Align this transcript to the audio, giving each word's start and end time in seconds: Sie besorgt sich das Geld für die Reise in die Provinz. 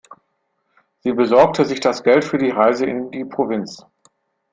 Sie 1.01 1.13
besorgt 1.13 1.57
sich 1.57 1.79
das 1.79 2.01
Geld 2.01 2.25
für 2.25 2.39
die 2.39 2.49
Reise 2.49 2.87
in 2.87 3.11
die 3.11 3.23
Provinz. 3.23 3.85